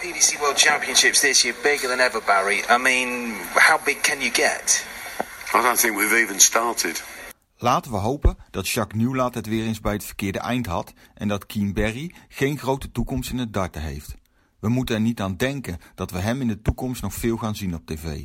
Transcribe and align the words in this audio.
PDC 0.00 0.38
World 0.38 0.58
Championships 0.58 1.20
this 1.20 1.42
year 1.42 1.54
bigger 1.62 1.88
than 1.88 2.00
ever, 2.00 2.22
Barry. 2.26 2.62
I 2.70 2.78
mean, 2.78 3.34
how 3.54 3.78
big 3.84 4.00
can 4.02 4.20
you 4.20 4.30
get? 4.32 4.86
I 5.54 5.62
don't 5.62 5.80
think 5.80 5.98
we've 5.98 6.22
even 6.22 6.40
started. 6.40 7.04
Laten 7.56 7.90
we 7.90 7.96
hopen 7.96 8.36
dat 8.50 8.68
Jacques 8.68 9.00
Nieuwlaat 9.00 9.34
het 9.34 9.46
weer 9.46 9.64
eens 9.64 9.80
bij 9.80 9.92
het 9.92 10.04
verkeerde 10.04 10.38
eind 10.38 10.66
had 10.66 10.92
en 11.14 11.28
dat 11.28 11.46
Keen 11.46 11.72
Berry 11.72 12.14
geen 12.28 12.58
grote 12.58 12.92
toekomst 12.92 13.30
in 13.30 13.38
het 13.38 13.52
darten 13.52 13.82
heeft. 13.82 14.14
We 14.60 14.68
moeten 14.68 14.94
er 14.94 15.00
niet 15.00 15.20
aan 15.20 15.36
denken 15.36 15.78
dat 15.94 16.10
we 16.10 16.18
hem 16.18 16.40
in 16.40 16.48
de 16.48 16.62
toekomst 16.62 17.02
nog 17.02 17.14
veel 17.14 17.36
gaan 17.36 17.54
zien 17.54 17.74
op 17.74 17.86
tv. 17.86 18.22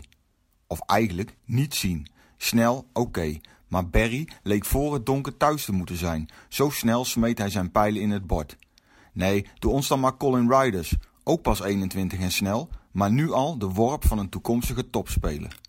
Of 0.68 0.80
eigenlijk 0.80 1.36
niet 1.46 1.76
zien. 1.76 2.08
Snel, 2.38 2.88
oké, 2.94 3.40
maar 3.68 3.90
Berry 3.90 4.28
leek 4.44 4.66
voor 4.66 4.94
het 4.94 5.06
donker 5.06 5.38
thuis 5.38 5.66
te 5.66 5.72
moeten 5.72 5.98
zijn. 5.98 6.30
Zo 6.50 6.70
snel 6.70 7.06
smeet 7.06 7.38
hij 7.38 7.50
zijn 7.50 7.72
pijlen 7.72 8.02
in 8.02 8.12
het 8.12 8.28
bord. 8.28 8.58
Nee, 9.14 9.48
doe 9.60 9.72
ons 9.72 9.88
dan 9.88 10.00
maar 10.00 10.18
Colin 10.18 10.52
Riders, 10.52 10.96
ook 11.28 11.42
pas 11.42 11.62
21 11.62 12.20
en 12.20 12.32
snel, 12.32 12.70
maar 12.92 13.12
nu 13.12 13.32
al 13.32 13.58
de 13.58 13.70
worp 13.70 14.06
van 14.06 14.20
een 14.20 14.30
toekomstige 14.30 14.90
topspeler. 14.90 15.60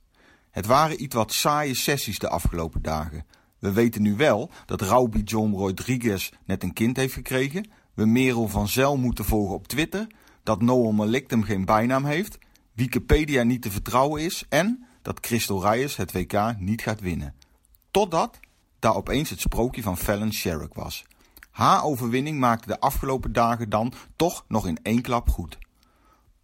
Het 0.51 0.67
waren 0.67 1.03
iets 1.03 1.15
wat 1.15 1.33
saaie 1.33 1.75
sessies 1.75 2.19
de 2.19 2.29
afgelopen 2.29 2.83
dagen. 2.83 3.25
We 3.59 3.73
weten 3.73 4.03
nu 4.03 4.17
wel 4.17 4.51
dat 4.67 4.81
Raubi 4.81 5.23
John 5.23 5.53
Rodriguez 5.53 6.31
net 6.45 6.63
een 6.63 6.73
kind 6.73 6.97
heeft 6.97 7.15
gekregen, 7.15 7.71
we 7.95 8.07
Merel 8.07 8.49
van 8.49 8.69
Zel 8.69 8.97
moeten 8.97 9.25
volgen 9.25 9.55
op 9.55 9.69
Twitter, 9.69 10.07
dat 10.43 10.63
Noel 10.63 10.93
Maliktem 10.93 11.43
geen 11.43 11.65
bijnaam 11.65 12.05
heeft, 12.05 12.39
Wikipedia 12.73 13.43
niet 13.43 13.63
te 13.63 13.71
vertrouwen 13.71 14.23
is 14.23 14.45
en 14.49 14.87
dat 15.03 15.21
Crystal 15.21 15.63
Reyes 15.63 15.97
het 15.97 16.13
WK 16.13 16.55
niet 16.59 16.83
gaat 16.83 17.01
winnen. 17.01 17.35
Totdat 17.91 18.41
daar 18.79 18.95
opeens 18.95 19.31
het 19.31 19.41
sprookje 19.41 19.83
van 19.83 19.97
Fallon 19.97 20.33
Sherrick 20.33 20.75
was. 20.75 21.05
Haar 21.57 21.85
overwinning 21.85 22.39
maakte 22.39 22.69
de 22.69 22.81
afgelopen 22.81 23.33
dagen 23.33 23.69
dan 23.69 23.93
toch 24.17 24.45
nog 24.49 24.67
in 24.67 24.79
één 24.83 25.03
klap 25.03 25.29
goed. 25.29 25.59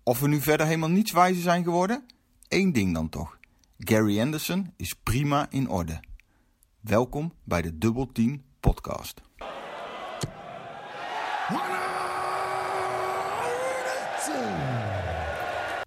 Of 0.02 0.20
we 0.20 0.28
nu 0.28 0.40
verder 0.40 0.66
helemaal 0.66 0.88
niets 0.88 1.12
wijzer 1.12 1.42
zijn 1.42 1.64
geworden? 1.64 2.06
Eén 2.48 2.72
ding 2.72 2.94
dan 2.94 3.08
toch. 3.08 3.38
Gary 3.78 4.20
Anderson 4.20 4.72
is 4.76 4.94
prima 4.94 5.46
in 5.50 5.68
orde. 5.68 6.00
Welkom 6.80 7.32
bij 7.44 7.62
de 7.62 7.78
Dubbel 7.78 8.12
10 8.12 8.44
podcast. 8.60 9.20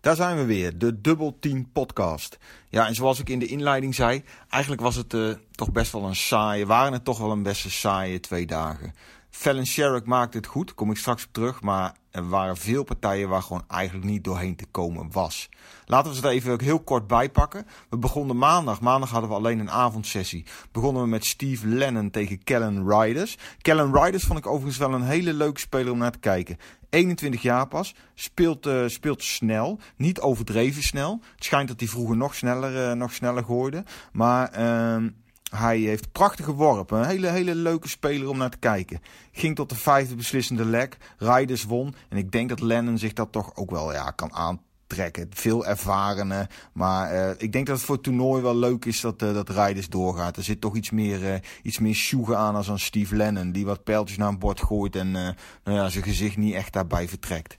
Daar 0.06 0.16
zijn 0.16 0.38
we 0.38 0.46
weer, 0.46 0.78
de 0.78 1.02
Dubbel 1.02 1.38
10 1.40 1.72
podcast. 1.72 2.38
Ja, 2.70 2.88
en 2.88 2.96
zoals 2.96 3.20
ik 3.20 3.30
in 3.30 3.40
de 3.40 3.46
inleiding 3.46 3.96
zei, 3.96 4.24
eigenlijk 4.50 4.82
was 4.82 4.96
het 4.96 5.14
uh, 5.14 5.36
toch 5.52 5.72
best 5.72 5.92
wel 5.92 6.04
een 6.04 6.16
saaie, 6.16 6.66
waren 6.66 6.94
het 6.94 7.04
toch 7.06 7.18
wel 7.18 7.32
een 7.32 7.44
best 7.44 7.70
saaie 7.70 8.20
twee 8.20 8.46
dagen. 8.46 8.94
Fallon 9.38 9.66
Sherrick 9.66 10.06
maakte 10.06 10.38
het 10.38 10.46
goed, 10.46 10.74
kom 10.74 10.92
ik 10.92 10.98
straks 10.98 11.26
op 11.26 11.34
terug, 11.34 11.62
maar 11.62 11.96
er 12.12 12.30
waren 12.30 12.58
veel 12.58 12.84
partijen 12.84 13.30
waar 13.30 13.42
gewoon 13.42 13.64
eigenlijk 13.68 14.06
niet 14.06 14.24
doorheen 14.24 14.56
te 14.56 14.66
komen 14.72 15.12
was. 15.12 15.50
Laten 15.86 16.12
we 16.12 16.18
ze 16.18 16.28
even 16.28 16.62
heel 16.62 16.80
kort 16.80 17.08
bij 17.08 17.30
pakken. 17.30 17.68
We 17.90 17.98
begonnen 17.98 18.38
maandag. 18.38 18.82
Maandag 18.82 19.10
hadden 19.10 19.30
we 19.30 19.36
alleen 19.36 19.60
een 19.60 19.72
avondsessie. 19.72 20.46
Begonnen 20.72 21.02
we 21.02 21.08
met 21.08 21.26
Steve 21.26 21.68
Lennon 21.68 22.10
tegen 22.10 22.44
Kellen 22.44 22.90
Riders. 22.90 23.38
Kellen 23.62 24.04
Riders 24.04 24.24
vond 24.24 24.40
ik 24.40 24.48
overigens 24.48 24.78
wel 24.78 24.94
een 24.94 25.04
hele 25.04 25.34
leuke 25.34 25.60
speler 25.60 25.92
om 25.92 25.98
naar 25.98 26.12
te 26.12 26.20
kijken. 26.20 26.58
21 26.90 27.42
jaar 27.42 27.68
pas, 27.68 27.96
speelt, 28.14 28.66
uh, 28.66 28.88
speelt 28.88 29.24
snel, 29.24 29.80
niet 29.96 30.20
overdreven 30.20 30.84
snel. 30.84 31.22
Het 31.36 31.44
schijnt 31.44 31.68
dat 31.68 31.80
hij 31.80 31.90
vroeger 31.90 32.18
nog 32.18 32.36
sneller, 32.36 32.90
uh, 32.90 32.96
nog 32.96 33.14
sneller 33.14 33.44
gooide. 33.44 33.84
Maar 34.12 34.60
uh, 34.60 35.10
hij 35.56 35.80
heeft 35.80 36.12
prachtige 36.12 36.52
worpen. 36.52 37.00
Een 37.00 37.06
hele, 37.06 37.30
hele 37.30 37.56
leuke 37.56 37.90
speler 37.90 38.30
om 38.30 38.38
naar 38.38 38.50
te 38.50 38.58
kijken. 38.58 39.00
Ging 39.32 39.56
tot 39.56 39.70
de 39.70 39.76
vijfde 39.76 40.16
beslissende 40.16 40.66
leg. 40.66 40.90
Riders 41.18 41.64
won. 41.64 41.96
En 42.10 42.18
ik 42.18 42.32
denk 42.32 42.50
dat 42.50 42.60
Lennon 42.60 42.98
zich 42.98 43.14
dat 43.14 43.32
toch 43.32 43.56
ook 43.56 43.72
wel 43.72 43.94
ja, 43.94 44.12
kan 44.12 44.34
aantrekken. 44.34 45.28
Veel 45.30 45.66
ervarene. 45.66 46.50
Maar 46.74 47.14
uh, 47.14 47.30
ik 47.38 47.52
denk 47.52 47.68
dat 47.68 47.76
het 47.76 47.86
voor 47.86 47.96
het 47.96 48.04
toernooi 48.04 48.42
wel 48.42 48.56
leuk 48.56 48.86
is 48.86 49.02
dat, 49.02 49.22
uh, 49.22 49.34
dat 49.34 49.50
Riders 49.50 49.90
doorgaat. 49.90 50.38
Er 50.38 50.44
zit 50.44 50.62
toch 50.62 50.76
iets 50.76 50.92
meer, 50.92 51.22
uh, 51.22 51.36
iets 51.64 51.80
meer 51.80 51.96
sjoegen 51.96 52.38
aan 52.38 52.56
als 52.56 52.70
aan 52.70 52.80
Steve 52.80 53.16
Lennon. 53.16 53.52
Die 53.52 53.66
wat 53.66 53.84
pijltjes 53.84 54.18
naar 54.18 54.30
een 54.30 54.40
bord 54.40 54.62
gooit 54.62 54.96
en 54.96 55.12
nou 55.12 55.36
ja, 55.64 55.90
zijn 55.90 56.04
gezicht 56.04 56.38
niet 56.38 56.54
echt 56.54 56.74
daarbij 56.74 57.08
vertrekt. 57.08 57.58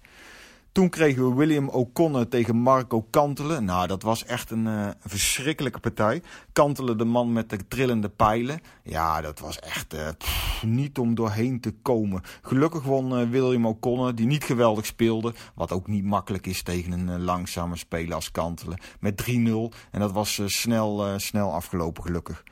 Toen 0.77 0.89
kregen 0.89 1.29
we 1.29 1.35
William 1.35 1.69
O'Connor 1.69 2.29
tegen 2.29 2.57
Marco 2.57 3.03
Kantelen. 3.11 3.65
Nou, 3.65 3.87
dat 3.87 4.03
was 4.03 4.25
echt 4.25 4.51
een 4.51 4.67
uh, 4.67 4.89
verschrikkelijke 5.01 5.81
partij. 5.81 6.23
Kantelen, 6.53 6.99
de 6.99 7.05
man 7.05 7.33
met 7.33 7.51
de 7.51 7.69
trillende 7.69 8.09
pijlen. 8.09 8.61
Ja, 8.83 9.21
dat 9.21 9.39
was 9.39 9.59
echt 9.59 10.17
pff, 10.19 10.63
niet 10.63 10.99
om 10.99 11.15
doorheen 11.15 11.61
te 11.61 11.75
komen. 11.83 12.23
Gelukkig 12.43 12.83
won 12.83 13.21
uh, 13.21 13.31
William 13.31 13.67
O'Connor, 13.67 14.15
die 14.15 14.27
niet 14.27 14.45
geweldig 14.45 14.87
speelde. 14.87 15.35
Wat 15.55 15.73
ook 15.73 15.87
niet 15.87 16.05
makkelijk 16.05 16.47
is 16.47 16.63
tegen 16.63 16.93
een 16.93 17.23
langzame 17.23 17.77
speler 17.77 18.15
als 18.15 18.31
Kantelen. 18.31 18.79
Met 19.01 19.23
3-0. 19.23 19.33
En 19.91 20.01
dat 20.01 20.13
was 20.13 20.41
snel, 20.45 21.19
snel 21.19 21.53
afgelopen, 21.53 22.03
gelukkig. 22.03 22.43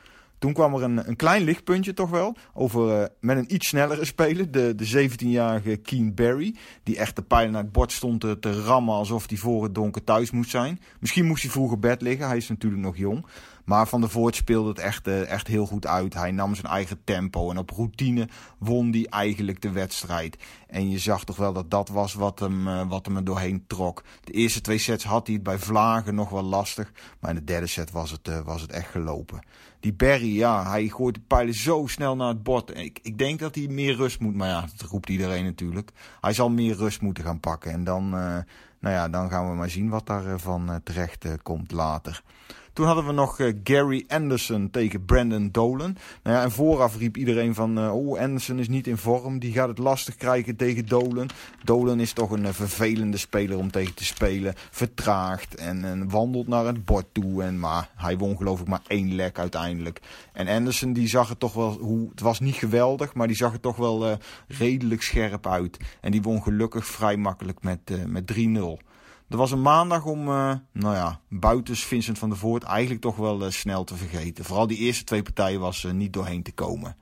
Toen 0.45 0.53
kwam 0.53 0.73
er 0.73 0.83
een, 0.83 1.07
een 1.07 1.15
klein 1.15 1.43
lichtpuntje 1.43 1.93
toch 1.93 2.09
wel. 2.09 2.35
Over, 2.53 3.01
uh, 3.01 3.05
met 3.19 3.37
een 3.37 3.53
iets 3.53 3.67
snellere 3.67 4.05
speler. 4.05 4.51
De, 4.51 4.75
de 4.75 5.09
17-jarige 5.09 5.75
Keen 5.75 6.13
Barry. 6.13 6.55
Die 6.83 6.97
echt 6.97 7.15
de 7.15 7.21
pijlen 7.21 7.51
naar 7.51 7.61
het 7.61 7.71
bord 7.71 7.91
stond 7.91 8.21
te, 8.21 8.39
te 8.39 8.61
rammen 8.61 8.93
alsof 8.95 9.29
hij 9.29 9.37
voor 9.37 9.63
het 9.63 9.75
donker 9.75 10.03
thuis 10.03 10.31
moest 10.31 10.49
zijn. 10.49 10.79
Misschien 10.99 11.25
moest 11.25 11.41
hij 11.41 11.51
vroeger 11.51 11.79
bed 11.79 12.01
liggen. 12.01 12.27
Hij 12.27 12.37
is 12.37 12.47
natuurlijk 12.47 12.81
nog 12.81 12.97
jong. 12.97 13.25
Maar 13.65 13.87
Van 13.87 14.01
der 14.01 14.09
Voort 14.09 14.35
speelde 14.35 14.69
het 14.69 14.79
echt, 14.79 15.07
uh, 15.07 15.29
echt 15.29 15.47
heel 15.47 15.65
goed 15.65 15.87
uit. 15.87 16.13
Hij 16.13 16.31
nam 16.31 16.55
zijn 16.55 16.67
eigen 16.67 17.03
tempo. 17.03 17.49
En 17.49 17.57
op 17.57 17.69
routine 17.69 18.27
won 18.57 18.91
hij 18.91 19.05
eigenlijk 19.09 19.61
de 19.61 19.71
wedstrijd. 19.71 20.37
En 20.67 20.89
je 20.89 20.99
zag 20.99 21.23
toch 21.23 21.35
wel 21.35 21.53
dat 21.53 21.71
dat 21.71 21.89
was 21.89 22.13
wat 22.13 22.39
hem, 22.39 22.67
uh, 22.67 22.87
wat 22.87 23.05
hem 23.05 23.15
er 23.15 23.23
doorheen 23.23 23.63
trok. 23.67 24.03
De 24.23 24.31
eerste 24.31 24.61
twee 24.61 24.77
sets 24.77 25.03
had 25.03 25.25
hij 25.25 25.35
het 25.35 25.43
bij 25.43 25.57
Vlagen 25.57 26.15
nog 26.15 26.29
wel 26.29 26.43
lastig. 26.43 26.91
Maar 27.19 27.29
in 27.29 27.35
de 27.35 27.43
derde 27.43 27.67
set 27.67 27.91
was 27.91 28.11
het, 28.11 28.27
uh, 28.27 28.39
was 28.39 28.61
het 28.61 28.71
echt 28.71 28.89
gelopen. 28.89 29.39
Die 29.79 29.93
Barry, 29.93 30.37
ja, 30.37 30.69
hij 30.69 30.87
gooit 30.87 31.15
de 31.15 31.21
pijlen 31.27 31.53
zo 31.53 31.87
snel 31.87 32.15
naar 32.15 32.27
het 32.27 32.43
bord. 32.43 32.77
Ik, 32.77 32.99
ik 33.01 33.17
denk 33.17 33.39
dat 33.39 33.55
hij 33.55 33.67
meer 33.67 33.95
rust 33.95 34.19
moet. 34.19 34.35
Maar 34.35 34.47
ja, 34.49 34.61
dat 34.77 34.89
roept 34.89 35.09
iedereen 35.09 35.43
natuurlijk. 35.43 35.91
Hij 36.21 36.33
zal 36.33 36.49
meer 36.49 36.75
rust 36.75 37.01
moeten 37.01 37.23
gaan 37.23 37.39
pakken. 37.39 37.71
En 37.71 37.83
dan, 37.83 38.09
nou 38.09 38.45
ja, 38.79 39.09
dan 39.09 39.29
gaan 39.29 39.49
we 39.49 39.55
maar 39.55 39.69
zien 39.69 39.89
wat 39.89 40.05
daarvan 40.05 40.79
terecht 40.83 41.41
komt 41.43 41.71
later. 41.71 42.23
Toen 42.75 42.85
hadden 42.85 43.05
we 43.05 43.11
nog 43.11 43.39
uh, 43.39 43.53
Gary 43.63 44.03
Anderson 44.07 44.69
tegen 44.69 45.05
Brandon 45.05 45.49
Dolan. 45.51 45.97
Nou 46.23 46.37
ja, 46.37 46.43
en 46.43 46.51
vooraf 46.51 46.97
riep 46.97 47.17
iedereen 47.17 47.53
van, 47.53 47.79
uh, 47.79 47.95
oh 47.95 48.19
Anderson 48.19 48.59
is 48.59 48.67
niet 48.67 48.87
in 48.87 48.97
vorm. 48.97 49.39
Die 49.39 49.53
gaat 49.53 49.67
het 49.67 49.77
lastig 49.77 50.15
krijgen 50.15 50.55
tegen 50.55 50.85
Dolan. 50.85 51.29
Dolan 51.63 51.99
is 51.99 52.13
toch 52.13 52.31
een 52.31 52.43
uh, 52.43 52.49
vervelende 52.49 53.17
speler 53.17 53.57
om 53.57 53.71
tegen 53.71 53.93
te 53.93 54.05
spelen. 54.05 54.53
Vertraagt 54.71 55.55
en, 55.55 55.85
en, 55.85 56.09
wandelt 56.09 56.47
naar 56.47 56.65
het 56.65 56.85
bord 56.85 57.05
toe. 57.11 57.43
En, 57.43 57.59
maar 57.59 57.89
hij 57.95 58.17
won 58.17 58.37
geloof 58.37 58.61
ik 58.61 58.67
maar 58.67 58.83
één 58.87 59.15
lek 59.15 59.39
uiteindelijk. 59.39 60.01
En 60.33 60.47
Anderson 60.47 60.93
die 60.93 61.07
zag 61.07 61.29
het 61.29 61.39
toch 61.39 61.53
wel, 61.53 61.71
hoe, 61.71 62.09
het 62.09 62.21
was 62.21 62.39
niet 62.39 62.55
geweldig. 62.55 63.13
Maar 63.13 63.27
die 63.27 63.35
zag 63.35 63.53
er 63.53 63.59
toch 63.59 63.77
wel 63.77 64.17
redelijk 64.47 65.01
scherp 65.01 65.47
uit. 65.47 65.77
En 66.01 66.11
die 66.11 66.21
won 66.21 66.43
gelukkig 66.43 66.85
vrij 66.85 67.17
makkelijk 67.17 67.63
met, 67.63 68.07
met 68.07 68.33
3-0. 68.33 68.93
Er 69.35 69.41
was 69.41 69.51
een 69.51 69.61
maandag 69.61 70.05
om, 70.05 70.27
uh, 70.27 70.53
nou 70.71 70.95
ja, 70.95 71.19
buiten 71.29 71.75
Vincent 71.75 72.17
van 72.17 72.29
der 72.29 72.37
Voort 72.37 72.63
eigenlijk 72.63 73.01
toch 73.01 73.15
wel 73.15 73.41
uh, 73.41 73.49
snel 73.49 73.83
te 73.83 73.95
vergeten. 73.95 74.45
Vooral 74.45 74.67
die 74.67 74.77
eerste 74.77 75.03
twee 75.03 75.21
partijen 75.21 75.59
was 75.59 75.83
uh, 75.83 75.91
niet 75.91 76.13
doorheen 76.13 76.43
te 76.43 76.51
komen. 76.51 76.95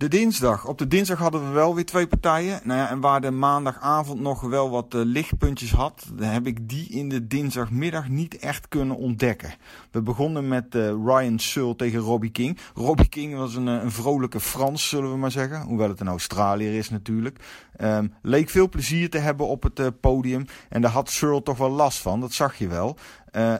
De 0.00 0.08
dinsdag. 0.08 0.66
Op 0.66 0.78
de 0.78 0.86
dinsdag 0.86 1.18
hadden 1.18 1.46
we 1.46 1.50
wel 1.50 1.74
weer 1.74 1.84
twee 1.84 2.06
partijen. 2.06 2.60
Nou 2.64 2.78
ja, 2.80 2.88
en 2.88 3.00
waar 3.00 3.20
de 3.20 3.30
maandagavond 3.30 4.20
nog 4.20 4.40
wel 4.40 4.70
wat 4.70 4.94
uh, 4.94 5.00
lichtpuntjes 5.04 5.72
had, 5.72 6.06
heb 6.20 6.46
ik 6.46 6.68
die 6.68 6.88
in 6.88 7.08
de 7.08 7.26
dinsdagmiddag 7.26 8.08
niet 8.08 8.38
echt 8.38 8.68
kunnen 8.68 8.96
ontdekken. 8.96 9.54
We 9.90 10.02
begonnen 10.02 10.48
met 10.48 10.74
uh, 10.74 10.88
Ryan 10.88 11.38
Searle 11.38 11.76
tegen 11.76 11.98
Robbie 11.98 12.30
King. 12.30 12.58
Robbie 12.74 13.08
King 13.08 13.36
was 13.36 13.54
een, 13.54 13.66
een 13.66 13.90
vrolijke 13.90 14.40
Frans, 14.40 14.88
zullen 14.88 15.10
we 15.10 15.16
maar 15.16 15.30
zeggen. 15.30 15.62
Hoewel 15.62 15.88
het 15.88 16.00
een 16.00 16.08
Australiër 16.08 16.74
is 16.74 16.90
natuurlijk. 16.90 17.38
Um, 17.80 18.14
leek 18.22 18.50
veel 18.50 18.68
plezier 18.68 19.10
te 19.10 19.18
hebben 19.18 19.46
op 19.46 19.62
het 19.62 20.00
podium. 20.00 20.44
En 20.68 20.80
daar 20.80 20.90
had 20.90 21.10
Searle 21.10 21.42
toch 21.42 21.58
wel 21.58 21.70
last 21.70 21.98
van, 21.98 22.20
dat 22.20 22.32
zag 22.32 22.58
je 22.58 22.68
wel. 22.68 22.96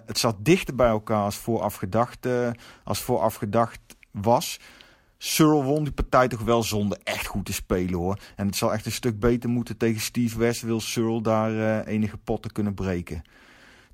het 0.07 0.19
zat 0.19 0.37
dichter 0.39 0.75
bij 0.75 0.89
elkaar 0.89 1.25
als 1.25 1.37
vooraf 1.37 1.75
gedacht, 1.75 2.29
als 2.85 3.01
vooraf 3.01 3.35
gedacht 3.35 3.81
was. 4.11 4.59
Searle 5.23 5.63
won 5.63 5.85
die 5.85 5.93
partij 5.93 6.29
toch 6.29 6.41
wel 6.41 6.63
zonder 6.63 6.99
echt 7.05 7.27
goed 7.27 7.45
te 7.45 7.53
spelen 7.53 7.95
hoor. 7.95 8.19
En 8.37 8.47
het 8.47 8.57
zal 8.57 8.73
echt 8.73 8.87
een 8.87 8.93
stuk 8.93 9.21
beter 9.21 9.51
moeten 9.51 9.77
tegen 9.77 10.01
Steve 10.01 10.39
West. 10.39 10.63
Wil 10.63 10.81
Searle 10.81 11.23
daar 11.23 11.53
uh, 11.53 11.87
enige 11.87 12.17
potten 12.17 12.53
kunnen 12.53 12.75
breken. 12.75 13.23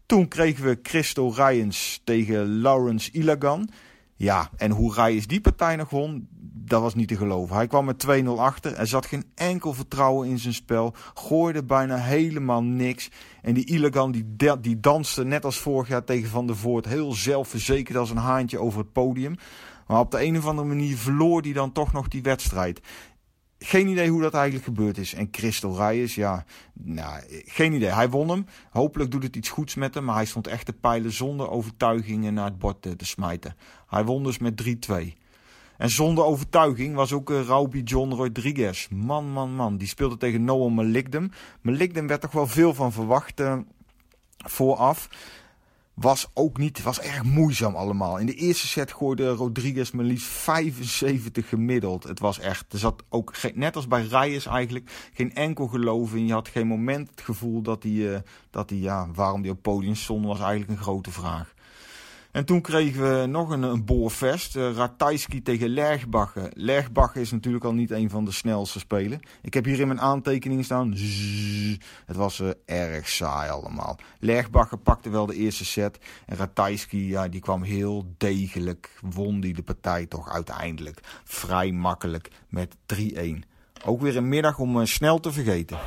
Toen 0.07 0.29
kregen 0.29 0.65
we 0.65 0.79
Christo 0.83 1.29
Ryans 1.29 2.01
tegen 2.05 2.61
Lawrence 2.61 3.11
Ilagan. 3.13 3.69
Ja, 4.15 4.51
en 4.57 4.71
hoe 4.71 4.95
Ryans 4.95 5.27
die 5.27 5.41
partij 5.41 5.77
nog 5.77 5.91
won, 5.91 6.29
dat 6.53 6.81
was 6.81 6.95
niet 6.95 7.09
te 7.09 7.17
geloven. 7.17 7.57
Hij 7.57 7.67
kwam 7.67 7.85
met 7.85 8.07
2-0 8.25 8.27
achter. 8.27 8.75
Er 8.75 8.87
zat 8.87 9.07
geen 9.07 9.25
enkel 9.35 9.73
vertrouwen 9.73 10.29
in 10.29 10.39
zijn 10.39 10.55
spel. 10.55 10.95
Gooide 11.15 11.65
bijna 11.65 11.97
helemaal 11.97 12.63
niks. 12.63 13.11
En 13.43 13.55
die 13.55 13.67
Ilagan 13.67 14.13
die, 14.13 14.37
die 14.61 14.81
danste 14.81 15.25
net 15.25 15.45
als 15.45 15.59
vorig 15.59 15.89
jaar 15.89 16.05
tegen 16.05 16.29
Van 16.29 16.47
der 16.47 16.57
Voort. 16.57 16.87
Heel 16.87 17.13
zelfverzekerd 17.13 17.97
als 17.97 18.11
een 18.11 18.17
haantje 18.17 18.59
over 18.59 18.79
het 18.79 18.93
podium. 18.93 19.37
Maar 19.87 20.01
op 20.01 20.11
de 20.11 20.25
een 20.25 20.37
of 20.37 20.47
andere 20.47 20.69
manier 20.69 20.97
verloor 20.97 21.43
hij 21.43 21.53
dan 21.53 21.73
toch 21.73 21.93
nog 21.93 22.09
die 22.09 22.23
wedstrijd. 22.23 22.81
Geen 23.59 23.89
idee 23.89 24.11
hoe 24.11 24.23
dat 24.23 24.35
eigenlijk 24.35 24.65
gebeurd 24.65 24.99
is. 24.99 25.15
En 25.15 25.31
Crystal 25.31 25.77
Reyes, 25.77 26.15
ja, 26.15 26.45
nou, 26.73 27.23
geen 27.45 27.73
idee. 27.73 27.89
Hij 27.89 28.11
won 28.11 28.29
hem. 28.29 28.47
Hopelijk 28.71 29.11
doet 29.11 29.23
het 29.23 29.37
iets 29.37 29.49
goeds 29.49 29.75
met 29.75 29.95
hem. 29.95 30.05
Maar 30.05 30.15
hij 30.15 30.25
stond 30.25 30.47
echt 30.47 30.67
te 30.67 30.73
pijlen 30.73 31.13
zonder 31.13 31.51
overtuigingen 31.51 32.35
naar 32.35 32.45
het 32.45 32.59
bord 32.59 32.83
te, 32.83 32.97
te 32.97 33.07
smijten. 33.07 33.57
Hij 33.87 34.05
won 34.05 34.25
dus 34.25 34.39
met 34.39 34.63
3-2. 34.91 35.25
En 35.77 35.91
zonder 35.91 36.25
overtuiging 36.25 36.95
was 36.95 37.13
ook 37.13 37.31
uh, 37.31 37.47
Raubi 37.47 37.83
John 37.83 38.13
Rodriguez. 38.13 38.89
Man, 38.89 39.31
man, 39.31 39.55
man. 39.55 39.77
Die 39.77 39.89
speelde 39.89 40.17
tegen 40.17 40.45
Noah 40.45 40.73
Malikdem. 40.73 41.31
Malikdem 41.61 42.07
werd 42.07 42.21
toch 42.21 42.33
wel 42.33 42.47
veel 42.47 42.75
van 42.75 42.93
verwacht 42.93 43.41
uh, 43.41 43.59
vooraf 44.37 45.09
was 45.97 46.27
ook 46.35 46.59
niet, 46.59 46.83
was 46.83 47.01
erg 47.01 47.23
moeizaam 47.23 47.75
allemaal. 47.75 48.19
In 48.19 48.27
de 48.27 48.35
eerste 48.35 48.67
set 48.67 48.93
gooide 48.93 49.29
Rodriguez 49.29 49.91
maar 49.91 50.05
liefst 50.05 50.27
75 50.27 51.49
gemiddeld. 51.49 52.03
Het 52.05 52.21
was 52.21 52.39
echt, 52.39 52.73
er 52.73 52.79
zat 52.79 53.03
ook, 53.09 53.35
net 53.55 53.77
als 53.77 53.89
bij 53.89 54.03
Reyes 54.03 54.47
eigenlijk, 54.47 55.11
geen 55.15 55.35
enkel 55.35 55.67
geloof 55.67 56.15
in. 56.15 56.27
Je 56.27 56.33
had 56.33 56.49
geen 56.49 56.67
moment 56.67 57.11
het 57.11 57.21
gevoel 57.21 57.63
dat 57.63 57.83
hij, 57.83 57.93
uh, 57.93 58.19
dat 58.51 58.71
hij 58.71 58.79
ja, 58.79 59.11
waarom 59.15 59.43
die 59.43 59.51
op 59.51 59.63
podium 59.63 59.95
stond, 59.95 60.27
was 60.27 60.41
eigenlijk 60.41 60.71
een 60.71 60.85
grote 60.85 61.11
vraag. 61.11 61.55
En 62.37 62.45
toen 62.45 62.61
kregen 62.61 63.21
we 63.21 63.27
nog 63.27 63.51
een, 63.51 63.63
een 63.63 63.85
boorvest. 63.85 64.57
Uh, 64.57 64.73
Ratajski 64.73 65.43
tegen 65.43 65.69
Lergbach. 65.69 66.35
Lergbach 66.53 67.15
is 67.15 67.31
natuurlijk 67.31 67.65
al 67.65 67.73
niet 67.73 67.91
een 67.91 68.11
van 68.11 68.25
de 68.25 68.33
snelste 68.33 68.79
spelen. 68.79 69.21
Ik 69.43 69.55
heb 69.55 69.65
hier 69.65 69.81
in 69.81 69.87
mijn 69.87 70.01
aantekeningen 70.01 70.65
staan. 70.65 70.95
het 72.07 72.17
was 72.17 72.39
uh, 72.39 72.51
erg 72.65 73.09
saai 73.09 73.51
allemaal. 73.51 73.99
Lergbach 74.19 74.83
pakte 74.83 75.11
wel 75.11 75.27
de 75.27 75.35
eerste 75.35 75.65
set. 75.65 75.99
En 76.27 76.37
Ratajski 76.37 77.09
ja, 77.09 77.29
die 77.29 77.41
kwam 77.41 77.63
heel 77.63 78.15
degelijk. 78.17 78.99
Won 79.01 79.41
die 79.41 79.55
de 79.55 79.63
partij 79.63 80.07
toch 80.07 80.33
uiteindelijk. 80.33 81.01
Vrij 81.25 81.73
makkelijk 81.73 82.31
met 82.49 82.77
3-1. 82.95 82.97
Ook 83.85 84.01
weer 84.01 84.17
een 84.17 84.29
middag 84.29 84.59
om 84.59 84.77
uh, 84.77 84.85
snel 84.85 85.21
te 85.21 85.33
vergeten. 85.33 85.79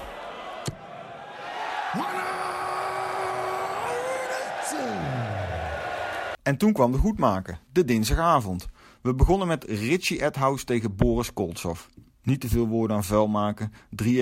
En 6.50 6.57
toen 6.57 6.74
kwam 6.74 6.92
de 6.92 6.98
goedmaker, 6.98 7.60
de 7.72 7.86
dinsdagavond. 7.86 8.68
We 9.01 9.13
begonnen 9.13 9.48
met 9.48 9.63
Richie 9.63 10.25
Edhouse 10.25 10.66
tegen 10.66 10.96
Boris 10.96 11.34
Koltsov. 11.34 11.86
Niet 12.24 12.40
te 12.40 12.48
veel 12.48 12.68
woorden 12.68 12.98
aan 12.98 13.04
vuil 13.04 13.28
maken. 13.28 13.72
3-1 13.72 13.75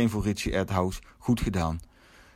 voor 0.05 0.23
Richie 0.23 0.57
Edhouse. 0.57 1.01
Goed 1.17 1.41
gedaan. 1.41 1.79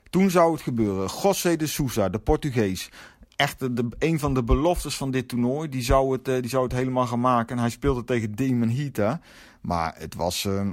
Toen 0.10 0.30
zou 0.30 0.52
het 0.52 0.62
gebeuren. 0.62 1.10
José 1.22 1.56
de 1.56 1.68
Sousa, 1.68 2.10
de 2.10 2.20
Portugees. 2.20 2.90
Echt 3.36 3.60
de, 3.60 3.88
een 4.00 4.20
van 4.20 4.34
de 4.34 4.44
beloftes 4.44 4.98
van 4.98 5.12
dit 5.12 5.28
toernooi. 5.28 5.70
Die 5.70 5.84
zou, 5.84 6.14
het, 6.14 6.28
eh, 6.28 6.42
die 6.42 6.50
zou 6.50 6.64
het 6.64 6.74
helemaal 6.74 7.08
gaan 7.08 7.20
maken. 7.20 7.56
En 7.56 7.62
hij 7.62 7.72
speelde 7.72 8.04
tegen 8.04 8.36
Demon 8.36 8.70
Hita. 8.70 9.20
Maar 9.62 9.96
het 9.98 10.16
was... 10.16 10.44
Uh, 10.44 10.70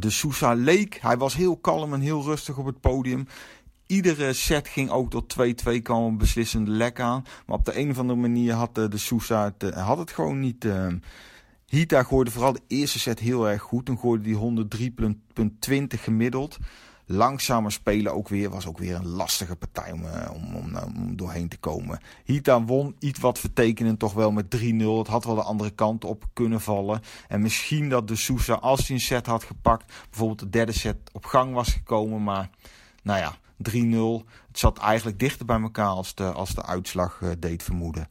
de 0.00 0.10
Sousa 0.10 0.52
leek, 0.52 0.98
hij 1.00 1.16
was 1.16 1.34
heel 1.34 1.56
kalm 1.56 1.92
en 1.92 2.00
heel 2.00 2.22
rustig 2.22 2.58
op 2.58 2.66
het 2.66 2.80
podium. 2.80 3.26
Iedere 3.86 4.32
set 4.32 4.68
ging 4.68 4.90
ook 4.90 5.10
tot 5.10 5.36
2-2, 5.76 5.82
kwam 5.82 6.04
een 6.04 6.18
beslissende 6.18 6.70
lek 6.70 7.00
aan. 7.00 7.24
Maar 7.46 7.56
op 7.56 7.64
de 7.64 7.78
een 7.78 7.90
of 7.90 7.98
andere 7.98 8.18
manier 8.18 8.52
had 8.52 8.74
de, 8.74 8.88
de 8.88 8.98
Sousa 8.98 9.44
het, 9.44 9.70
eh, 9.70 9.86
had 9.86 9.98
het 9.98 10.10
gewoon 10.10 10.40
niet. 10.40 10.64
Uh, 10.64 10.86
Hita 11.66 12.02
gooide 12.02 12.30
vooral 12.30 12.52
de 12.52 12.62
eerste 12.68 12.98
set 12.98 13.18
heel 13.18 13.48
erg 13.48 13.62
goed. 13.62 13.86
Toen 13.86 13.98
gooide 13.98 14.24
die 14.24 14.66
103,20 15.94 16.00
gemiddeld. 16.00 16.58
Langzamer 17.06 17.72
spelen 17.72 18.14
ook 18.14 18.28
weer. 18.28 18.50
Was 18.50 18.66
ook 18.66 18.78
weer 18.78 18.94
een 18.94 19.08
lastige 19.08 19.56
partij 19.56 19.92
om, 19.92 20.04
om, 20.32 20.54
om, 20.54 20.76
om, 20.76 21.16
doorheen 21.16 21.48
te 21.48 21.58
komen. 21.58 22.00
Hita 22.24 22.64
won 22.64 22.96
iets 22.98 23.18
wat 23.18 23.38
vertekenend 23.38 23.98
toch 23.98 24.12
wel 24.12 24.32
met 24.32 24.56
3-0. 24.56 24.58
Het 24.98 25.06
had 25.06 25.24
wel 25.24 25.34
de 25.34 25.42
andere 25.42 25.70
kant 25.70 26.04
op 26.04 26.24
kunnen 26.32 26.60
vallen. 26.60 27.00
En 27.28 27.42
misschien 27.42 27.88
dat 27.88 28.08
de 28.08 28.16
Sousa 28.16 28.54
als 28.54 28.86
hij 28.86 28.96
een 28.96 29.02
set 29.02 29.26
had 29.26 29.44
gepakt. 29.44 29.92
Bijvoorbeeld 30.10 30.40
de 30.40 30.50
derde 30.50 30.72
set 30.72 30.96
op 31.12 31.24
gang 31.24 31.54
was 31.54 31.72
gekomen. 31.72 32.22
Maar 32.22 32.50
nou 33.02 33.18
ja, 33.18 33.36
3-0. 33.70 34.26
Het 34.48 34.58
zat 34.58 34.78
eigenlijk 34.78 35.18
dichter 35.18 35.46
bij 35.46 35.60
elkaar 35.60 35.86
als 35.86 36.14
de, 36.14 36.32
als 36.32 36.54
de 36.54 36.64
uitslag 36.66 37.20
uh, 37.22 37.30
deed 37.38 37.62
vermoeden. 37.62 38.08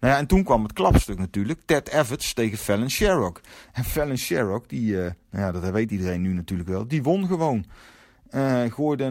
Nou 0.00 0.16
ja, 0.16 0.18
en 0.18 0.26
toen 0.26 0.44
kwam 0.44 0.62
het 0.62 0.72
klapstuk 0.72 1.18
natuurlijk. 1.18 1.60
Ted 1.64 1.88
Evans 1.88 2.32
tegen 2.32 2.58
Fallon 2.58 2.90
Sherrock. 2.90 3.40
En 3.72 3.84
Fallon 3.84 4.16
Sherrock, 4.16 4.68
die, 4.68 4.92
uh, 4.92 4.98
nou 5.30 5.44
ja, 5.44 5.52
dat 5.52 5.70
weet 5.70 5.90
iedereen 5.90 6.20
nu 6.20 6.32
natuurlijk 6.32 6.68
wel, 6.68 6.88
die 6.88 7.02
won 7.02 7.26
gewoon. 7.26 7.64
Uh, 8.34 8.62
gooide, 8.72 9.10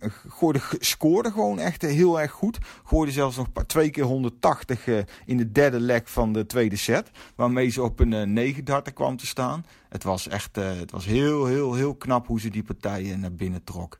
uh, 0.00 0.60
scoorde 0.78 1.30
gewoon 1.30 1.58
echt 1.58 1.82
heel 1.82 2.20
erg 2.20 2.30
goed. 2.30 2.58
Gooide 2.84 3.12
zelfs 3.12 3.36
nog 3.36 3.46
twee 3.66 3.90
keer 3.90 4.04
180 4.04 4.86
uh, 4.86 4.98
in 5.26 5.36
de 5.36 5.52
derde 5.52 5.80
leg 5.80 6.10
van 6.10 6.32
de 6.32 6.46
tweede 6.46 6.76
set. 6.76 7.10
Waarmee 7.34 7.68
ze 7.68 7.82
op 7.82 8.00
een 8.00 8.12
uh, 8.12 8.22
9 8.22 8.64
darten 8.64 8.92
kwam 8.92 9.16
te 9.16 9.26
staan. 9.26 9.64
Het 9.88 10.02
was 10.02 10.28
echt 10.28 10.56
het 10.56 10.90
was 10.90 11.04
heel, 11.04 11.46
heel, 11.46 11.74
heel 11.74 11.94
knap 11.94 12.26
hoe 12.26 12.40
ze 12.40 12.50
die 12.50 12.62
partijen 12.62 13.20
naar 13.20 13.32
binnen 13.32 13.64
trok. 13.64 13.96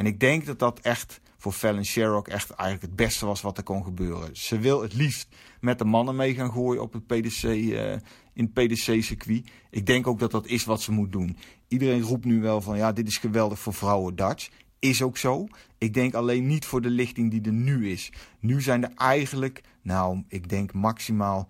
En 0.00 0.06
ik 0.06 0.20
denk 0.20 0.46
dat 0.46 0.58
dat 0.58 0.80
echt 0.80 1.20
voor 1.36 1.52
Fallon 1.52 1.84
Sherrock 1.84 2.28
echt 2.28 2.50
eigenlijk 2.50 2.82
het 2.82 2.96
beste 2.96 3.26
was 3.26 3.40
wat 3.40 3.56
er 3.56 3.62
kon 3.62 3.84
gebeuren. 3.84 4.36
Ze 4.36 4.58
wil 4.58 4.82
het 4.82 4.94
liefst 4.94 5.28
met 5.60 5.78
de 5.78 5.84
mannen 5.84 6.16
mee 6.16 6.34
gaan 6.34 6.52
gooien 6.52 6.82
op 6.82 6.92
het 6.92 7.06
PDC, 7.06 7.42
uh, 7.42 7.92
in 8.32 8.50
het 8.52 8.52
PDC-circuit. 8.52 9.50
Ik 9.70 9.86
denk 9.86 10.06
ook 10.06 10.18
dat 10.18 10.30
dat 10.30 10.46
is 10.46 10.64
wat 10.64 10.82
ze 10.82 10.92
moet 10.92 11.12
doen. 11.12 11.36
Iedereen 11.68 12.02
roept 12.02 12.24
nu 12.24 12.40
wel 12.40 12.60
van 12.60 12.76
ja, 12.76 12.92
dit 12.92 13.08
is 13.08 13.18
geweldig 13.18 13.58
voor 13.58 13.74
vrouwen 13.74 14.16
darts. 14.16 14.50
Is 14.78 15.02
ook 15.02 15.16
zo. 15.16 15.46
Ik 15.78 15.94
denk 15.94 16.14
alleen 16.14 16.46
niet 16.46 16.64
voor 16.64 16.80
de 16.80 16.90
lichting 16.90 17.30
die 17.30 17.42
er 17.42 17.52
nu 17.52 17.90
is. 17.90 18.12
Nu 18.38 18.62
zijn 18.62 18.84
er 18.84 18.92
eigenlijk, 18.96 19.62
nou, 19.82 20.22
ik 20.28 20.48
denk 20.48 20.72
maximaal 20.72 21.48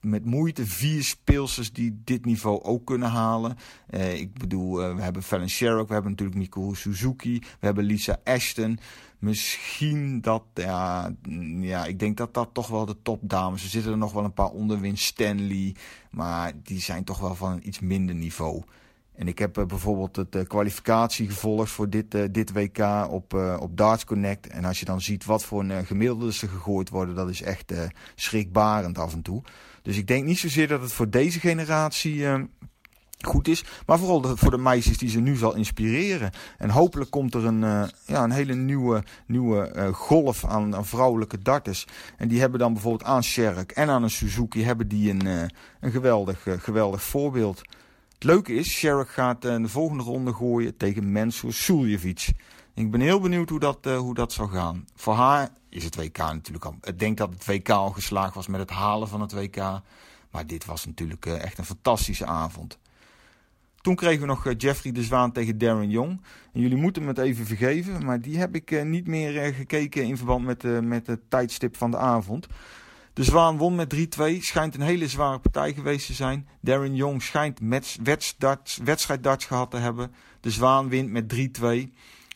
met 0.00 0.24
moeite 0.24 0.66
vier 0.66 1.04
speelsters 1.04 1.72
die 1.72 2.00
dit 2.04 2.24
niveau 2.24 2.62
ook 2.62 2.86
kunnen 2.86 3.08
halen. 3.08 3.56
Uh, 3.90 4.14
ik 4.14 4.38
bedoel, 4.38 4.82
uh, 4.82 4.94
we 4.94 5.02
hebben 5.02 5.22
Fallon 5.22 5.48
Sherrock, 5.48 5.86
we 5.88 5.92
hebben 5.92 6.10
natuurlijk 6.10 6.38
Mikuru 6.38 6.74
Suzuki, 6.74 7.38
we 7.38 7.66
hebben 7.66 7.84
Lisa 7.84 8.16
Ashton. 8.24 8.78
Misschien 9.18 10.20
dat, 10.20 10.42
ja, 10.54 11.12
ja, 11.60 11.84
ik 11.84 11.98
denk 11.98 12.16
dat 12.16 12.34
dat 12.34 12.48
toch 12.52 12.68
wel 12.68 12.86
de 12.86 12.96
topdames. 13.02 13.62
Er 13.62 13.68
zitten 13.68 13.92
er 13.92 13.98
nog 13.98 14.12
wel 14.12 14.24
een 14.24 14.32
paar 14.32 14.50
onder, 14.50 14.80
Win 14.80 14.98
Stanley, 14.98 15.74
maar 16.10 16.52
die 16.62 16.80
zijn 16.80 17.04
toch 17.04 17.18
wel 17.18 17.34
van 17.34 17.52
een 17.52 17.68
iets 17.68 17.80
minder 17.80 18.14
niveau. 18.14 18.62
En 19.18 19.28
ik 19.28 19.38
heb 19.38 19.58
uh, 19.58 19.64
bijvoorbeeld 19.66 20.16
het 20.16 20.36
uh, 20.36 20.42
kwalificatie 20.42 21.28
gevolgd 21.28 21.70
voor 21.70 21.90
dit, 21.90 22.14
uh, 22.14 22.24
dit 22.30 22.52
WK 22.52 22.78
op, 23.10 23.34
op 23.60 23.76
Darts 23.76 24.04
Connect. 24.04 24.46
En 24.46 24.64
als 24.64 24.78
je 24.78 24.84
dan 24.84 25.00
ziet 25.00 25.24
wat 25.24 25.44
voor 25.44 25.60
een 25.60 25.86
gemiddelde 25.86 26.32
ze 26.32 26.48
gegooid 26.48 26.88
worden, 26.88 27.14
dat 27.14 27.28
is 27.28 27.42
echt 27.42 27.72
schrikbarend 28.14 28.98
af 28.98 29.12
en 29.12 29.22
toe. 29.22 29.42
Dus 29.82 29.96
ik 29.96 30.06
denk 30.06 30.24
niet 30.24 30.38
zozeer 30.38 30.68
dat 30.68 30.80
het 30.80 30.92
voor 30.92 31.10
deze 31.10 31.40
generatie 31.40 32.26
goed 33.20 33.48
is. 33.48 33.64
Maar 33.86 33.98
vooral 33.98 34.36
voor 34.36 34.50
de 34.50 34.58
meisjes 34.58 34.98
die 34.98 35.08
ze 35.08 35.20
nu 35.20 35.36
zal 35.36 35.54
inspireren. 35.54 36.30
En 36.58 36.70
hopelijk 36.70 37.10
komt 37.10 37.34
er 37.34 37.44
een, 37.44 37.90
ja, 38.06 38.24
een 38.24 38.30
hele 38.30 38.54
nieuwe, 38.54 39.02
nieuwe 39.26 39.90
golf 39.92 40.44
aan, 40.44 40.76
aan, 40.76 40.86
vrouwelijke 40.86 41.38
darters. 41.38 41.86
En 42.16 42.28
die 42.28 42.40
hebben 42.40 42.58
dan 42.58 42.72
bijvoorbeeld 42.72 43.10
aan 43.10 43.24
Sherk 43.24 43.70
en 43.70 43.88
aan 43.88 44.02
een 44.02 44.10
Suzuki 44.10 44.64
hebben 44.64 44.88
die 44.88 45.10
een, 45.10 45.26
een 45.80 45.90
geweldig, 45.90 46.46
geweldig 46.58 47.02
voorbeeld. 47.02 47.62
Het 48.18 48.26
leuke 48.26 48.54
is, 48.54 48.70
Sherk 48.70 49.08
gaat 49.08 49.42
de 49.42 49.68
volgende 49.68 50.02
ronde 50.02 50.34
gooien 50.34 50.76
tegen 50.76 51.12
Mensur 51.12 51.52
Suljevic. 51.52 52.30
Ik 52.74 52.90
ben 52.90 53.00
heel 53.00 53.20
benieuwd 53.20 53.48
hoe 53.48 53.60
dat, 53.60 53.84
hoe 53.84 54.14
dat 54.14 54.32
zal 54.32 54.46
gaan. 54.46 54.86
Voor 54.94 55.14
haar 55.14 55.48
is 55.68 55.84
het 55.84 55.96
WK 55.96 56.18
natuurlijk 56.18 56.64
al... 56.64 56.76
Ik 56.82 56.98
denk 56.98 57.16
dat 57.16 57.30
het 57.30 57.46
WK 57.46 57.68
al 57.68 57.90
geslaagd 57.90 58.34
was 58.34 58.46
met 58.46 58.60
het 58.60 58.70
halen 58.70 59.08
van 59.08 59.20
het 59.20 59.32
WK. 59.32 59.56
Maar 60.30 60.46
dit 60.46 60.64
was 60.64 60.86
natuurlijk 60.86 61.26
echt 61.26 61.58
een 61.58 61.64
fantastische 61.64 62.26
avond. 62.26 62.78
Toen 63.80 63.94
kregen 63.94 64.20
we 64.20 64.26
nog 64.26 64.52
Jeffrey 64.56 64.92
de 64.92 65.02
Zwaan 65.02 65.32
tegen 65.32 65.58
Darren. 65.58 65.90
En 66.52 66.60
jullie 66.60 66.76
moeten 66.76 67.02
me 67.02 67.08
het 67.08 67.18
even 67.18 67.46
vergeven, 67.46 68.04
maar 68.04 68.20
die 68.20 68.38
heb 68.38 68.54
ik 68.54 68.84
niet 68.84 69.06
meer 69.06 69.54
gekeken 69.54 70.04
in 70.04 70.16
verband 70.16 70.44
met, 70.44 70.82
met 70.82 71.06
het 71.06 71.20
tijdstip 71.28 71.76
van 71.76 71.90
de 71.90 71.96
avond. 71.96 72.46
De 73.18 73.24
Zwaan 73.24 73.56
won 73.56 73.74
met 73.74 73.94
3-2. 73.94 73.98
Schijnt 74.40 74.74
een 74.74 74.80
hele 74.80 75.08
zware 75.08 75.38
partij 75.38 75.72
geweest 75.72 76.06
te 76.06 76.12
zijn. 76.12 76.48
Darren 76.60 76.94
Young 76.94 77.22
schijnt 77.22 77.60
wedstrijd 78.82 79.22
darts 79.22 79.44
gehad 79.44 79.70
te 79.70 79.76
hebben. 79.76 80.12
De 80.40 80.50
Zwaan 80.50 80.88
wint 80.88 81.10
met 81.10 81.34
3-2. 81.34 81.92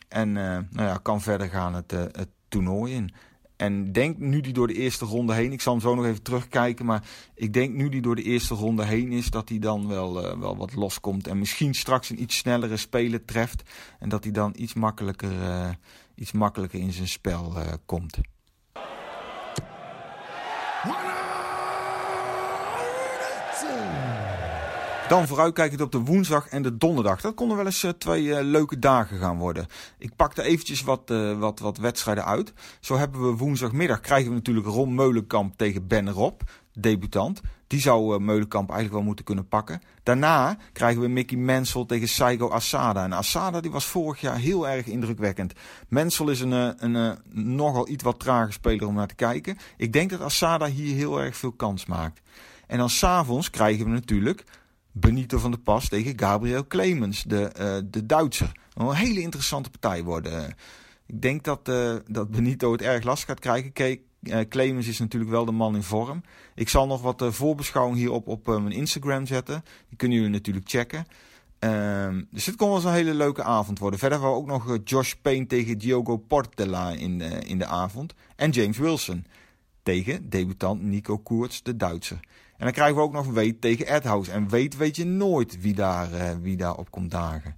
En 0.07 0.27
uh, 0.27 0.35
nou 0.35 0.67
ja, 0.71 0.99
kan 1.01 1.21
verder 1.21 1.49
gaan 1.49 1.73
het, 1.73 1.93
uh, 1.93 1.99
het 1.99 2.29
toernooi 2.47 2.93
in. 2.93 3.13
En 3.55 3.91
denk 3.91 4.17
nu 4.17 4.41
die 4.41 4.53
door 4.53 4.67
de 4.67 4.73
eerste 4.73 5.05
ronde 5.05 5.33
heen, 5.33 5.51
ik 5.51 5.61
zal 5.61 5.73
hem 5.73 5.81
zo 5.81 5.95
nog 5.95 6.05
even 6.05 6.21
terugkijken, 6.21 6.85
maar 6.85 7.03
ik 7.35 7.53
denk 7.53 7.73
nu 7.73 7.89
die 7.89 8.01
door 8.01 8.15
de 8.15 8.23
eerste 8.23 8.53
ronde 8.53 8.85
heen 8.85 9.11
is, 9.11 9.29
dat 9.29 9.49
hij 9.49 9.59
dan 9.59 9.87
wel, 9.87 10.25
uh, 10.25 10.39
wel 10.39 10.57
wat 10.57 10.75
loskomt. 10.75 11.27
En 11.27 11.39
misschien 11.39 11.73
straks 11.73 12.09
een 12.09 12.21
iets 12.21 12.37
snellere 12.37 12.77
speler 12.77 13.25
treft. 13.25 13.63
En 13.99 14.09
dat 14.09 14.23
hij 14.23 14.33
dan 14.33 14.53
iets 14.57 14.73
makkelijker, 14.73 15.31
iets 16.15 16.31
makkelijker 16.31 16.79
in 16.79 16.91
zijn 16.91 17.07
spel 17.07 17.53
komt. 17.85 18.17
Dan 25.07 25.27
vooruitkijkend 25.27 25.81
op 25.81 25.91
de 25.91 25.97
woensdag 25.97 26.47
en 26.47 26.61
de 26.61 26.77
donderdag. 26.77 27.21
Dat 27.21 27.33
konden 27.33 27.57
wel 27.57 27.65
eens 27.65 27.83
uh, 27.83 27.91
twee 27.91 28.23
uh, 28.23 28.39
leuke 28.41 28.79
dagen 28.79 29.17
gaan 29.17 29.37
worden. 29.37 29.65
Ik 29.97 30.15
pakte 30.15 30.43
eventjes 30.43 30.81
wat, 30.81 31.11
uh, 31.11 31.39
wat, 31.39 31.59
wat 31.59 31.77
wedstrijden 31.77 32.25
uit. 32.25 32.53
Zo 32.79 32.97
hebben 32.97 33.21
we 33.21 33.37
woensdagmiddag 33.37 33.99
krijgen 33.99 34.29
we 34.29 34.35
natuurlijk 34.35 34.67
Ron 34.67 34.95
Meulenkamp 34.95 35.57
tegen 35.57 35.87
Ben 35.87 36.09
Rob. 36.09 36.41
Debutant. 36.73 37.41
Die 37.67 37.81
zou 37.81 38.19
Meulenkamp 38.19 38.69
eigenlijk 38.69 38.97
wel 38.97 39.07
moeten 39.07 39.25
kunnen 39.25 39.47
pakken. 39.47 39.81
Daarna 40.03 40.57
krijgen 40.73 41.01
we 41.01 41.07
Mickey 41.07 41.37
Mansell 41.37 41.85
tegen 41.85 42.07
Saigo 42.07 42.49
Asada. 42.49 43.03
En 43.03 43.13
Asada 43.13 43.61
die 43.61 43.71
was 43.71 43.85
vorig 43.85 44.21
jaar 44.21 44.37
heel 44.37 44.67
erg 44.67 44.85
indrukwekkend. 44.85 45.53
Mansell 45.87 46.27
is 46.27 46.39
een, 46.39 46.51
een, 46.51 46.93
een, 46.93 47.17
nogal 47.55 47.89
iets 47.89 48.03
wat 48.03 48.19
trage 48.19 48.51
speler 48.51 48.87
om 48.87 48.95
naar 48.95 49.07
te 49.07 49.15
kijken. 49.15 49.57
Ik 49.77 49.93
denk 49.93 50.09
dat 50.09 50.21
Asada 50.21 50.65
hier 50.65 50.95
heel 50.95 51.21
erg 51.21 51.37
veel 51.37 51.51
kans 51.51 51.85
maakt. 51.85 52.21
En 52.67 52.77
dan 52.77 52.89
s'avonds 52.89 53.49
krijgen 53.49 53.85
we 53.85 53.91
natuurlijk 53.91 54.43
Benito 54.91 55.37
van 55.37 55.51
der 55.51 55.59
Pas 55.59 55.89
tegen 55.89 56.19
Gabriel 56.19 56.67
Clemens, 56.67 57.23
de, 57.23 57.51
uh, 57.59 57.89
de 57.89 58.05
Duitser. 58.05 58.51
Een 58.73 58.93
hele 58.93 59.21
interessante 59.21 59.69
partij 59.69 60.03
worden. 60.03 60.55
Ik 61.05 61.21
denk 61.21 61.43
dat, 61.43 61.65
dat 62.07 62.31
Benito 62.31 62.71
het 62.71 62.81
erg 62.81 63.03
lastig 63.03 63.27
gaat 63.27 63.39
krijgen. 63.39 64.01
Uh, 64.23 64.39
Clemens 64.49 64.87
is 64.87 64.99
natuurlijk 64.99 65.31
wel 65.31 65.45
de 65.45 65.51
man 65.51 65.75
in 65.75 65.83
vorm. 65.83 66.23
Ik 66.55 66.69
zal 66.69 66.87
nog 66.87 67.01
wat 67.01 67.23
voorbeschouwing 67.27 67.97
hierop 67.97 68.27
op 68.27 68.47
mijn 68.47 68.71
Instagram 68.71 69.25
zetten. 69.25 69.63
Die 69.87 69.97
kunnen 69.97 70.17
jullie 70.17 70.31
natuurlijk 70.33 70.69
checken. 70.69 71.05
Ehm, 71.59 72.23
dus 72.31 72.45
het 72.45 72.55
kon 72.55 72.67
wel 72.67 72.75
eens 72.75 72.85
een 72.85 72.93
hele 72.93 73.13
leuke 73.13 73.43
avond 73.43 73.79
worden. 73.79 73.99
Verder 73.99 74.19
hebben 74.19 74.37
we 74.37 74.41
ook 74.41 74.65
nog 74.65 74.77
Josh 74.83 75.13
Payne 75.21 75.45
tegen 75.45 75.77
Diogo 75.77 76.17
Portela 76.17 76.89
in, 76.89 77.21
in 77.21 77.57
de 77.57 77.65
avond. 77.65 78.13
En 78.35 78.49
James 78.49 78.77
Wilson 78.77 79.25
tegen 79.83 80.29
debutant 80.29 80.81
Nico 80.81 81.17
Koerts, 81.17 81.63
de 81.63 81.75
Duitser. 81.75 82.19
En 82.57 82.65
dan 82.65 82.71
krijgen 82.71 82.95
we 82.95 83.01
ook 83.01 83.13
nog 83.13 83.27
Weet 83.27 83.61
tegen 83.61 83.87
Edhouse. 83.87 84.31
En 84.31 84.49
Weet 84.49 84.77
weet 84.77 84.95
je 84.95 85.05
nooit 85.05 85.61
wie 85.61 85.73
daar, 85.73 86.41
wie 86.41 86.57
daar 86.57 86.75
op 86.75 86.91
komt 86.91 87.11
dagen. 87.11 87.55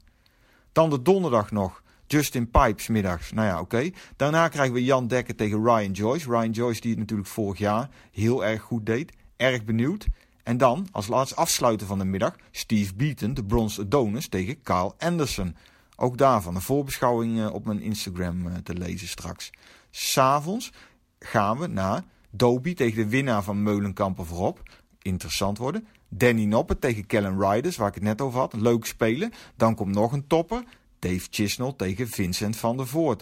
Dan 0.72 0.90
de 0.90 1.02
donderdag 1.02 1.52
nog. 1.52 1.84
Justin 2.08 2.50
Pipes 2.50 2.88
middags. 2.88 3.32
Nou 3.32 3.48
ja, 3.48 3.60
oké. 3.60 3.90
Daarna 4.16 4.48
krijgen 4.48 4.74
we 4.74 4.84
Jan 4.84 5.08
Dekker 5.08 5.36
tegen 5.36 5.64
Ryan 5.64 5.92
Joyce. 5.92 6.30
Ryan 6.30 6.52
Joyce 6.52 6.82
die 6.82 6.90
het 6.90 7.00
natuurlijk 7.00 7.30
vorig 7.30 7.58
jaar 7.58 7.90
heel 8.12 8.46
erg 8.46 8.62
goed 8.62 8.86
deed. 8.86 9.12
Erg 9.38 9.64
benieuwd. 9.64 10.08
En 10.44 10.58
dan, 10.58 10.88
als 10.92 11.08
laatste 11.08 11.36
afsluiten 11.36 11.88
van 11.88 12.00
de 12.00 12.06
middag, 12.06 12.36
Steve 12.52 12.96
Beaton, 12.96 13.34
de 13.34 13.44
Bronze 13.44 13.82
Adonis, 13.82 14.28
tegen 14.28 14.62
Carl 14.62 14.96
Anderson. 14.98 15.56
Ook 15.96 16.18
daarvan 16.18 16.56
een 16.56 16.62
voorbeschouwing 16.62 17.40
eh, 17.40 17.54
op 17.54 17.66
mijn 17.66 17.82
Instagram 17.82 18.48
eh, 18.48 18.54
te 18.64 18.74
lezen 18.74 19.08
straks. 19.08 19.50
S'avonds 19.90 20.72
gaan 21.20 21.58
we 21.58 21.68
naar 21.68 22.04
Dobie 22.30 22.76
tegen 22.76 23.04
de 23.04 23.10
winnaar 23.10 23.44
van 23.44 23.64
Meulenkampen 23.64 24.26
voorop. 24.26 24.62
Interessant 25.02 25.58
worden. 25.58 25.88
Danny 26.10 26.46
Noppen 26.46 26.80
tegen 26.80 27.06
Kellen 27.06 27.40
Riders, 27.40 27.78
waar 27.78 27.88
ik 27.88 27.94
het 27.94 28.04
net 28.04 28.22
over 28.22 28.40
had. 28.40 28.54
Leuk 28.54 28.86
spelen. 28.86 29.32
Dan 29.56 29.76
komt 29.76 29.96
nog 29.96 30.12
een 30.12 30.28
topper. 30.28 30.64
Dave 31.06 31.28
Chisnell 31.30 31.74
tegen 31.78 32.08
Vincent 32.08 32.58
van 32.58 32.78
der 32.78 32.88
Voort. 32.88 33.22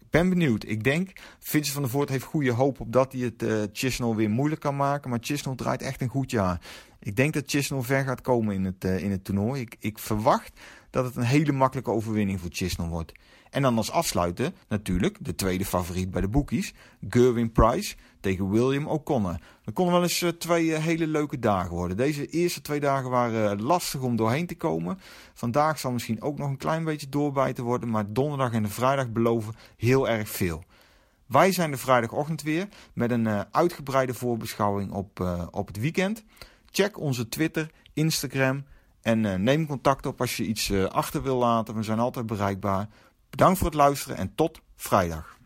Ik 0.00 0.10
ben 0.10 0.28
benieuwd. 0.28 0.64
Ik 0.66 0.84
denk, 0.84 1.10
Vincent 1.38 1.72
van 1.72 1.82
der 1.82 1.90
Voort 1.90 2.08
heeft 2.08 2.24
goede 2.24 2.52
hoop 2.52 2.80
op 2.80 2.92
dat 2.92 3.12
hij 3.12 3.20
het 3.20 3.42
uh, 3.42 4.14
weer 4.14 4.30
moeilijk 4.30 4.60
kan 4.60 4.76
maken. 4.76 5.10
Maar 5.10 5.18
Chisnell 5.22 5.54
draait 5.54 5.82
echt 5.82 6.00
een 6.00 6.08
goed 6.08 6.30
jaar. 6.30 6.60
Ik 7.04 7.16
denk 7.16 7.32
dat 7.32 7.42
Chisnell 7.46 7.82
ver 7.82 8.04
gaat 8.04 8.20
komen 8.20 8.54
in 8.54 8.64
het, 8.64 8.84
uh, 8.84 9.02
in 9.02 9.10
het 9.10 9.24
toernooi. 9.24 9.60
Ik, 9.60 9.76
ik 9.78 9.98
verwacht 9.98 10.60
dat 10.90 11.04
het 11.04 11.16
een 11.16 11.22
hele 11.22 11.52
makkelijke 11.52 11.90
overwinning 11.90 12.40
voor 12.40 12.50
Chisnell 12.52 12.88
wordt. 12.88 13.12
En 13.54 13.62
dan 13.62 13.76
als 13.76 13.90
afsluiten 13.90 14.54
natuurlijk 14.68 15.16
de 15.20 15.34
tweede 15.34 15.64
favoriet 15.64 16.10
bij 16.10 16.20
de 16.20 16.28
bookies. 16.28 16.74
Gerwin 17.08 17.52
Price 17.52 17.96
tegen 18.20 18.50
William 18.50 18.86
O'Connor. 18.86 19.38
Dat 19.64 19.74
konden 19.74 19.94
wel 19.94 20.02
eens 20.02 20.22
eh, 20.22 20.28
twee 20.28 20.74
eh, 20.74 20.82
hele 20.82 21.06
leuke 21.06 21.38
dagen 21.38 21.70
worden. 21.70 21.96
Deze 21.96 22.26
eerste 22.26 22.60
twee 22.60 22.80
dagen 22.80 23.10
waren 23.10 23.50
eh, 23.50 23.64
lastig 23.64 24.00
om 24.00 24.16
doorheen 24.16 24.46
te 24.46 24.56
komen. 24.56 24.98
Vandaag 25.34 25.78
zal 25.78 25.92
misschien 25.92 26.22
ook 26.22 26.38
nog 26.38 26.48
een 26.48 26.56
klein 26.56 26.84
beetje 26.84 27.08
doorbijten 27.08 27.64
worden. 27.64 27.90
Maar 27.90 28.12
donderdag 28.12 28.52
en 28.52 28.62
de 28.62 28.68
vrijdag 28.68 29.10
beloven 29.10 29.54
heel 29.76 30.08
erg 30.08 30.28
veel. 30.28 30.64
Wij 31.26 31.52
zijn 31.52 31.70
de 31.70 31.76
vrijdagochtend 31.76 32.42
weer 32.42 32.68
met 32.92 33.10
een 33.10 33.54
uitgebreide 33.54 34.14
voorbeschouwing 34.14 34.92
op, 34.92 35.20
op 35.50 35.66
het 35.66 35.78
weekend. 35.78 36.24
Check 36.76 36.98
onze 36.98 37.28
Twitter, 37.28 37.70
Instagram 37.92 38.64
en 39.02 39.42
neem 39.42 39.66
contact 39.66 40.06
op 40.06 40.20
als 40.20 40.36
je 40.36 40.44
iets 40.44 40.72
achter 40.72 41.22
wil 41.22 41.36
laten. 41.36 41.74
We 41.74 41.82
zijn 41.82 41.98
altijd 41.98 42.26
bereikbaar. 42.26 42.88
Bedankt 43.30 43.58
voor 43.58 43.66
het 43.66 43.76
luisteren 43.76 44.16
en 44.16 44.34
tot 44.34 44.60
vrijdag. 44.76 45.38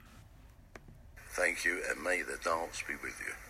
Thank 1.35 1.57
you 1.57 1.75
and 1.91 2.03
may 2.03 2.19
the 2.19 2.39
dance 2.43 2.85
be 2.87 2.97
with 3.03 3.15
you. 3.19 3.48